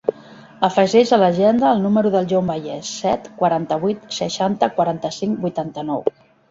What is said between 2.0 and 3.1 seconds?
del John Valles: